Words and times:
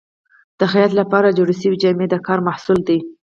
د 0.59 0.61
خیاط 0.71 0.91
لپاره 0.99 1.35
جوړې 1.37 1.55
شوې 1.61 1.77
جامې 1.83 2.07
د 2.09 2.15
کار 2.27 2.39
محصول 2.47 2.79
دي. 2.87 2.99